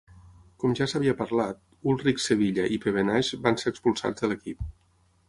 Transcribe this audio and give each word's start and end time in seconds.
Com 0.61 0.71
ja 0.77 0.85
s'havia 0.93 1.13
parlat, 1.19 1.59
Ullrich, 1.91 2.21
Sevilla 2.23 2.65
i 2.77 2.79
Pevenage 2.87 3.39
van 3.45 3.61
ser 3.65 3.73
expulsats 3.75 4.25
de 4.25 4.31
l'equip. 4.33 4.65